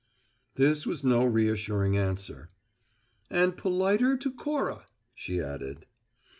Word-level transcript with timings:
This 0.55 0.87
was 0.87 1.03
no 1.03 1.23
reassuring 1.23 1.95
answer. 1.95 2.49
"And 3.29 3.55
politer 3.55 4.17
to 4.17 4.31
Cora," 4.33 4.87
she 5.13 5.39
added. 5.39 5.85